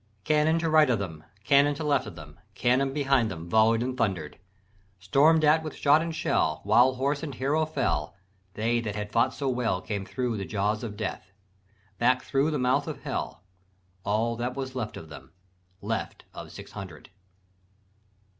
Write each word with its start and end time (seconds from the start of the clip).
"Cannon 0.23 0.57
to 0.57 0.67
right 0.67 0.89
of 0.89 0.97
them, 0.97 1.23
Cannon 1.43 1.75
to 1.75 1.83
left 1.83 2.07
of 2.07 2.15
them, 2.15 2.39
Cannon 2.55 2.91
behind 2.91 3.29
them 3.29 3.47
Volley'd 3.47 3.83
and 3.83 3.95
thunder'd; 3.95 4.39
Storm'd 4.99 5.45
at 5.45 5.61
with 5.61 5.75
shot 5.75 6.01
and 6.01 6.15
shell, 6.15 6.61
While 6.63 6.95
horse 6.95 7.21
and 7.21 7.35
hero 7.35 7.67
fell, 7.67 8.15
They 8.55 8.79
that 8.81 8.95
had 8.95 9.11
fought 9.11 9.31
so 9.31 9.47
well 9.47 9.79
Came 9.79 10.03
thro' 10.03 10.35
the 10.37 10.43
jaws 10.43 10.83
of 10.83 10.97
Death, 10.97 11.31
Back 11.99 12.23
thro' 12.23 12.49
the 12.49 12.57
mouth 12.57 12.87
of 12.87 13.03
Hell, 13.03 13.43
All 14.03 14.35
that 14.37 14.55
was 14.55 14.73
left 14.73 14.97
of 14.97 15.09
them, 15.09 15.33
Left 15.83 16.25
of 16.33 16.51
six 16.51 16.71
hundred. 16.71 17.11